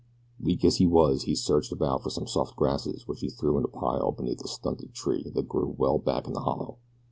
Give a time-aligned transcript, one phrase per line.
[0.41, 3.65] Weak as he was he searched about for some soft grasses which he threw in
[3.65, 6.79] a pile beneath a stunted tree that grew well back in the hollow.